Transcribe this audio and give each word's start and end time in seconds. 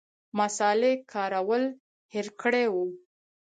مصالې 0.39 0.93
کارول 1.13 1.63
هېر 2.13 2.27
کړي 2.41 2.65
وو. 2.73 2.85